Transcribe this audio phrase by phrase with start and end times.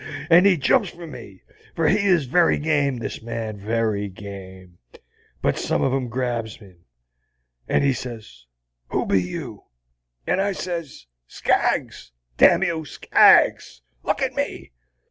[0.31, 1.43] And he jumps for me,
[1.75, 4.79] for he is very game, this Man, very game,
[5.43, 6.85] but some on 'em grabs him,
[7.67, 8.47] and he sez,
[8.87, 9.65] 'Who be you?'
[10.25, 12.13] And I sez, 'Skaggs!
[12.35, 13.83] damn you, Skaggs!
[14.01, 14.71] Look at me!